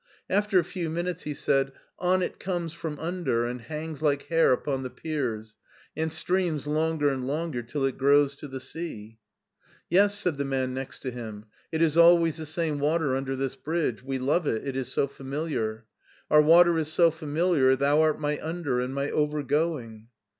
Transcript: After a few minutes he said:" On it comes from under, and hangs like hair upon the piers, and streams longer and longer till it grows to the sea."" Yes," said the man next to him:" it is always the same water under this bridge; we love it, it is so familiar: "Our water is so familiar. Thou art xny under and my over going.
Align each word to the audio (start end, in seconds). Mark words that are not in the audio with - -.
After 0.31 0.57
a 0.57 0.63
few 0.63 0.89
minutes 0.89 1.25
he 1.25 1.35
said:" 1.35 1.73
On 2.11 2.23
it 2.23 2.39
comes 2.39 2.73
from 2.73 2.97
under, 2.97 3.45
and 3.45 3.61
hangs 3.61 4.01
like 4.01 4.23
hair 4.29 4.51
upon 4.51 4.81
the 4.81 4.89
piers, 4.89 5.57
and 5.95 6.11
streams 6.11 6.65
longer 6.65 7.09
and 7.09 7.27
longer 7.27 7.61
till 7.61 7.85
it 7.85 7.99
grows 7.99 8.35
to 8.37 8.47
the 8.47 8.59
sea."" 8.59 9.19
Yes," 9.91 10.17
said 10.17 10.37
the 10.37 10.43
man 10.43 10.73
next 10.73 11.01
to 11.01 11.11
him:" 11.11 11.45
it 11.71 11.83
is 11.83 11.97
always 11.97 12.37
the 12.37 12.47
same 12.47 12.79
water 12.79 13.15
under 13.15 13.35
this 13.35 13.55
bridge; 13.55 14.01
we 14.01 14.17
love 14.17 14.47
it, 14.47 14.67
it 14.67 14.75
is 14.75 14.87
so 14.91 15.05
familiar: 15.05 15.85
"Our 16.31 16.41
water 16.41 16.79
is 16.79 16.91
so 16.91 17.11
familiar. 17.11 17.75
Thou 17.75 18.01
art 18.01 18.17
xny 18.19 18.39
under 18.41 18.79
and 18.81 18.95
my 18.95 19.11
over 19.11 19.43
going. 19.43 20.07